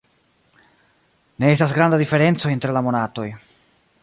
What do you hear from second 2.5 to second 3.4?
inter la monatoj.